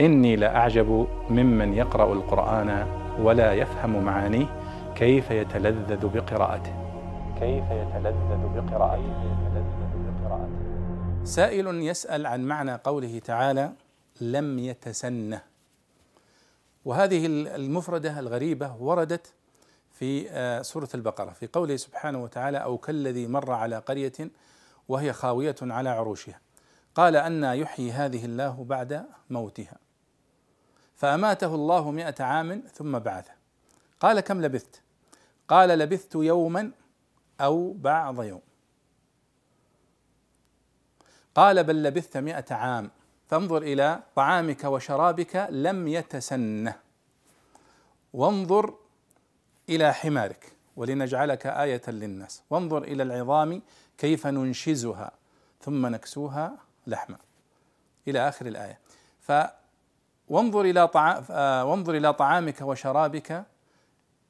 إني 0.00 0.36
لأعجب 0.36 1.06
ممن 1.30 1.74
يقرأ 1.74 2.12
القرآن 2.12 2.86
ولا 3.20 3.52
يفهم 3.52 4.04
معانيه 4.04 4.46
كيف 4.96 5.30
يتلذذ 5.30 6.06
بقراءته. 6.08 6.72
كيف 7.40 7.64
يتلذذ 7.64 8.48
بقراءته. 8.56 9.38
سائل 11.24 11.66
يسأل 11.66 12.26
عن 12.26 12.44
معنى 12.44 12.74
قوله 12.74 13.18
تعالى 13.18 13.72
لم 14.20 14.58
يتسنه 14.58 15.42
وهذه 16.84 17.26
المفردة 17.26 18.18
الغريبة 18.18 18.76
وردت 18.80 19.34
في 19.92 20.30
آه، 20.30 20.62
سورة 20.62 20.88
البقرة 20.94 21.30
في 21.30 21.46
قوله 21.46 21.76
سبحانه 21.76 22.22
وتعالى 22.22 22.58
أو 22.58 22.78
كالذي 22.78 23.26
مر 23.26 23.52
على 23.52 23.78
قرية 23.78 24.12
وهي 24.88 25.12
خاوية 25.12 25.56
على 25.62 25.88
عروشها 25.88 26.40
قال 26.94 27.16
أن 27.16 27.44
يحيي 27.44 27.92
هذه 27.92 28.24
الله 28.24 28.64
بعد 28.64 29.04
موتها 29.30 29.76
فأماته 30.98 31.54
الله 31.54 31.90
مئة 31.90 32.24
عام 32.24 32.62
ثم 32.74 32.98
بعثه. 32.98 33.32
قال 34.00 34.20
كم 34.20 34.42
لبثت؟ 34.42 34.82
قال 35.48 35.68
لبثت 35.68 36.14
يوما 36.14 36.70
أو 37.40 37.72
بعض 37.72 38.22
يوم. 38.22 38.40
قال 41.34 41.64
بل 41.64 41.82
لبثت 41.82 42.16
مئة 42.16 42.54
عام. 42.54 42.90
فانظر 43.26 43.62
إلى 43.62 44.02
طعامك 44.16 44.64
وشرابك 44.64 45.48
لم 45.50 45.88
يتسنه. 45.88 46.74
وانظر 48.12 48.74
إلى 49.68 49.94
حمارك 49.94 50.52
ولنجعلك 50.76 51.46
آية 51.46 51.82
للناس. 51.88 52.42
وانظر 52.50 52.82
إلى 52.82 53.02
العظام 53.02 53.62
كيف 53.98 54.26
ننشزها 54.26 55.10
ثم 55.60 55.86
نكسوها 55.86 56.56
لحما. 56.86 57.18
إلى 58.08 58.28
آخر 58.28 58.46
الآية. 58.46 58.78
ف 59.20 59.32
وانظر 60.28 60.60
إلى 60.60 60.88
طعام 60.88 61.24
وانظر 61.68 61.96
إلى 61.96 62.12
طعامك 62.12 62.60
وشرابك 62.60 63.44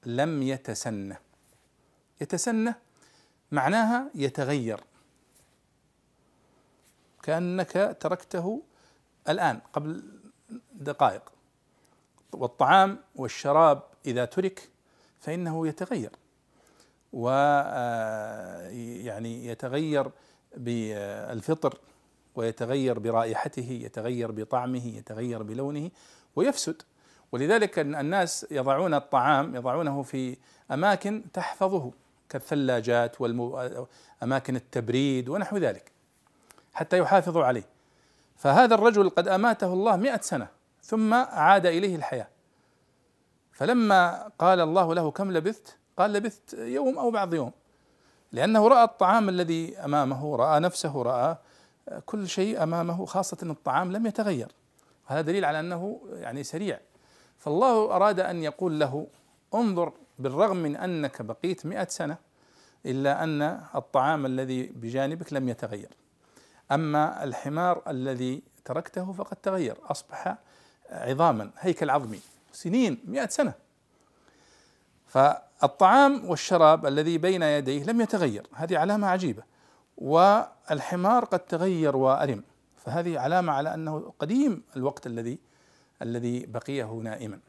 لم 0.06 0.42
يتسنه. 0.42 1.16
يتسنه 2.20 2.74
معناها 3.52 4.10
يتغير. 4.14 4.80
كأنك 7.22 7.96
تركته 8.00 8.62
الآن 9.28 9.60
قبل 9.72 10.05
دقائق. 10.72 11.22
والطعام 12.33 12.98
والشراب 13.16 13.83
إذا 14.06 14.24
ترك 14.24 14.68
فإنه 15.20 15.68
يتغير. 15.68 16.10
و 17.12 17.28
آه، 17.30 18.68
يتغير 19.24 20.10
بالفطر. 20.56 21.78
ويتغير 22.39 22.98
برائحته 22.98 23.81
يتغير 23.84 24.33
بطعمه 24.33 24.86
يتغير 24.86 25.42
بلونه 25.42 25.91
ويفسد. 26.36 26.83
ولذلك 27.33 27.78
الناس 27.78 28.47
يضعون 28.50 28.95
الطعام 28.95 29.56
يضعونه 29.56 30.03
في 30.03 30.36
أماكن 30.70 31.22
تحفظه 31.33 31.92
كالثلاجات 32.28 33.20
واماكن 33.20 34.56
التبريد 34.56 35.28
ونحو 35.28 35.56
ذلك 35.56 35.92
حتى 36.75 36.98
يحافظوا 36.98 37.45
عليه. 37.45 37.64
فهذا 38.36 38.75
الرجل 38.75 39.11
قد 39.11 39.28
أماته 39.28 39.73
الله 39.73 39.97
مئة 39.97 40.20
سنة 40.20 40.48
ثم 40.83 41.14
عاد 41.14 41.67
إليه 41.67 41.97
الحياة. 41.97 42.28
فلما 43.52 44.30
قال 44.39 44.61
الله 44.61 44.95
له 44.95 45.11
كم 45.11 45.33
لبثت 45.33 45.77
قال 45.97 46.12
لبثت 46.12 46.55
يوم 46.55 46.98
أو 46.98 47.11
بعض 47.11 47.34
يوم 47.34 47.52
لأنه 48.33 48.69
رأى 48.69 48.84
الطعام 48.84 49.28
الذي 49.28 49.78
أمامه 49.78 50.36
رأى 50.36 50.61
نفسه 50.61 51.02
رأى 51.02 51.36
كل 52.06 52.28
شيء 52.28 52.62
أمامه 52.62 53.06
خاصة 53.06 53.36
ان 53.42 53.50
الطعام 53.50 53.92
لم 53.92 54.06
يتغير. 54.06 54.53
هذا 55.06 55.20
دليل 55.20 55.44
على 55.44 55.61
أنه 55.61 56.00
يعني 56.12 56.45
سريع. 56.45 56.80
فالله 57.39 57.97
أراد 57.97 58.20
أن 58.20 58.42
يقول 58.42 58.80
له 58.80 59.06
انظر 59.55 59.92
بالرغم 60.19 60.56
من 60.56 60.77
أنك 60.77 61.22
بقيت 61.22 61.67
مئة 61.67 61.89
سنة 61.89 62.17
إلا 62.86 63.24
أن 63.24 63.42
الطعام 63.74 64.27
الذي 64.27 64.67
بجانبك 64.67 65.33
لم 65.33 65.48
يتغير. 65.48 65.89
أما 66.73 67.24
الحمار 67.24 67.83
الذي 67.89 68.42
تركته 68.64 69.12
فقد 69.12 69.36
تغير. 69.36 69.77
أصبح 69.85 70.36
عظاما 70.91 71.51
هيكل 71.58 71.91
عظمي. 71.91 72.20
سنين 72.52 72.98
مئة 73.07 73.29
سنة. 73.29 73.52
فالطعام 75.07 76.30
والشراب 76.30 76.86
الذي 76.86 77.18
بين 77.18 77.42
يديه 77.42 77.85
لم 77.85 78.01
يتغير. 78.01 78.46
هذه 78.55 78.79
علامة 78.79 79.07
عجيبة. 79.07 79.42
والحمار 79.98 81.25
قد 81.25 81.39
تغير 81.39 81.97
وأرم. 81.97 82.45
فهذه 82.77 83.19
علامة 83.19 83.53
على 83.53 83.75
أنه 83.75 84.13
قديم 84.19 84.63
الوقت 84.77 85.07
الذي 85.07 85.39
الذي 86.03 86.47
بقيه 86.47 86.85
نائما. 86.85 87.41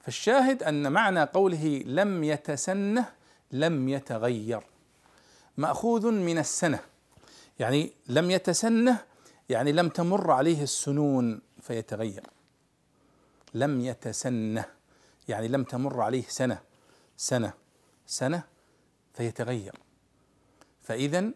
فالشاهد 0.00 0.62
أن 0.62 0.92
معنى 0.92 1.22
قوله 1.22 1.82
لم 1.86 2.24
يتسنه 2.24 3.12
لم 3.50 3.88
يتغير. 3.88 4.62
مأخوذ 5.56 6.10
من 6.10 6.38
السنة. 6.38 6.80
يعني 7.58 7.92
لم 8.08 8.30
يتسنه 8.30 8.98
يعني 9.48 9.72
لم 9.72 9.88
تمر 9.88 10.30
عليه 10.30 10.62
السنون 10.62 11.40
فيتغير. 11.60 12.26
لم 13.54 13.80
يتسنه 13.80 14.64
يعني 15.28 15.48
لم 15.48 15.64
تمر 15.64 16.00
عليه 16.00 16.24
سنة 16.28 16.60
سنة 17.16 17.52
سنة 18.06 18.42
فيتغير. 19.14 19.74
فإذا 20.92 21.30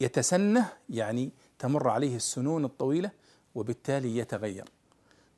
يتسنه 0.00 0.68
يعني 0.88 1.30
تمر 1.58 1.88
عليه 1.88 2.16
السنون 2.16 2.64
الطويلة 2.64 3.10
وبالتالي 3.54 4.16
يتغير. 4.18 4.64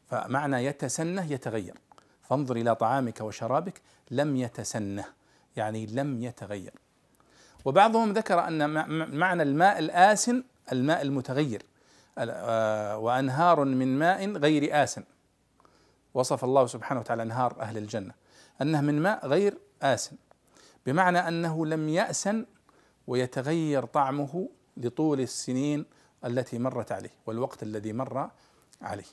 فمعنى 0.07 0.65
يتسنه 0.65 1.33
يتغير. 1.33 1.75
فانظر 2.23 2.57
إلى 2.57 2.75
طعامك 2.75 3.21
وشرابك 3.21 3.81
لم 4.11 4.37
يتسنه 4.37 5.05
يعني 5.57 5.87
لم 5.87 6.23
يتغير. 6.23 6.73
وبعضهم 7.65 8.13
ذكر 8.13 8.49
أن 8.49 8.71
معنى 9.19 9.43
الماء 9.43 9.79
الآسن 9.79 10.45
الماء 10.73 11.03
المتغير. 11.03 11.63
آه، 12.19 12.99
وأنهار 12.99 13.65
من 13.65 13.99
ماء 13.99 14.33
غير 14.33 14.83
آسن. 14.85 15.05
وصف 16.15 16.45
الله 16.45 16.67
سبحانه 16.67 17.01
وتعالى 17.01 17.23
أنهار 17.23 17.61
أهل 17.61 17.79
الجنة. 17.79 18.15
أنه 18.63 18.81
من 18.81 19.03
ماء 19.03 19.27
غير 19.27 19.59
آسن. 19.83 20.17
بمعنى 20.87 21.29
أنه 21.29 21.67
لم 21.67 21.89
يأسن 21.89 22.47
ويتغير 23.11 23.85
طعمه 23.85 24.49
لطول 24.77 25.21
السنين 25.21 25.85
التي 26.25 26.59
مرت 26.59 26.93
عليه 26.93 27.11
والوقت 27.27 27.63
الذي 27.63 27.93
مر 27.93 28.31
عليه. 28.83 29.11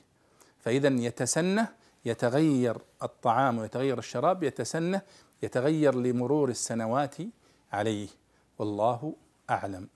فإذا 0.58 0.88
يتسنه 0.88 1.68
يتغير 2.04 2.78
الطعام 3.02 3.58
ويتغير 3.58 3.98
الشراب 3.98 4.42
يتسنه 4.42 5.02
يتغير 5.42 5.94
لمرور 5.94 6.48
السنوات 6.48 7.16
عليه. 7.72 8.08
والله 8.58 9.14
أعلم. 9.50 9.88